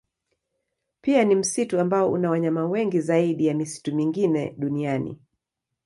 [1.01, 5.19] Pia ni msitu ambao una wanyama wengi zaidi ya misitu mingine duniani.